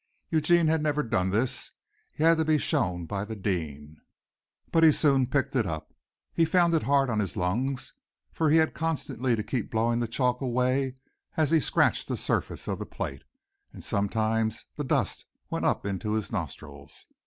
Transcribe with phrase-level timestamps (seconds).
[0.31, 1.73] Eugene had never done this,
[2.11, 3.97] he had to be shown by the "dean,"
[4.71, 5.93] but he soon picked it up.
[6.33, 7.93] He found it hard on his lungs,
[8.31, 10.95] for he had constantly to keep blowing the chalk away
[11.37, 13.21] as he scratched the surface of the plate,
[13.73, 17.05] and sometimes the dust went up into his nostrils.